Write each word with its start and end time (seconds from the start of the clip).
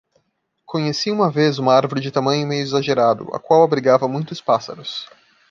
Conheci 0.65 1.11
uma 1.11 1.29
vez 1.29 1.59
uma 1.59 1.75
árvore 1.75 2.01
de 2.01 2.09
tamanho 2.09 2.47
meio 2.47 2.63
exagerado, 2.63 3.25
a 3.35 3.39
qual 3.39 3.61
abrigava 3.61 4.07
muitos 4.07 4.41
pássaros. 4.41 5.05